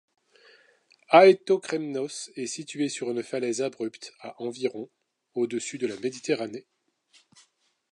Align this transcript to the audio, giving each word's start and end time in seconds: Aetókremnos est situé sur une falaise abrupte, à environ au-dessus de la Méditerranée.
Aetókremnos 1.09 2.31
est 2.35 2.47
situé 2.47 2.89
sur 2.89 3.11
une 3.11 3.21
falaise 3.21 3.61
abrupte, 3.61 4.13
à 4.21 4.33
environ 4.41 4.89
au-dessus 5.35 5.77
de 5.77 5.85
la 5.85 5.95
Méditerranée. 5.99 6.65